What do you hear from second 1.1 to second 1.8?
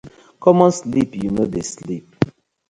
yu no dey